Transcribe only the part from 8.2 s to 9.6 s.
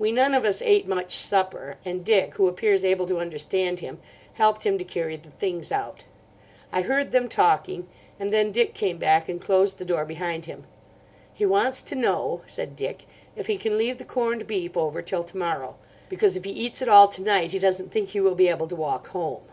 then Dick came back and